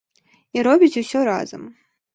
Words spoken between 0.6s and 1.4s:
робяць усё